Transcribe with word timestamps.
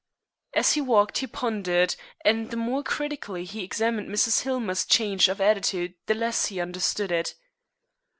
As 0.55 0.71
he 0.73 0.81
walked 0.81 1.19
he 1.19 1.27
pondered, 1.27 1.95
and 2.25 2.49
the 2.49 2.57
more 2.57 2.81
critically 2.81 3.43
he 3.45 3.63
examined 3.63 4.09
Mrs. 4.09 4.41
Hillmer's 4.41 4.83
change 4.83 5.27
of 5.27 5.39
attitude 5.39 5.93
the 6.07 6.15
less 6.15 6.47
he 6.47 6.59
understood 6.59 7.11
it. 7.11 7.35